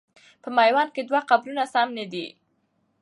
په 0.41 0.49
میوند 0.57 0.89
کې 0.95 1.01
دوه 1.07 1.21
قبرونه 1.29 1.63
سم 1.73 1.87
نه 1.97 2.05
دي. 2.11 2.25